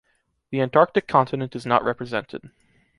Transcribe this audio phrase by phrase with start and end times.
[0.49, 2.49] The Antarctic continent is not represented.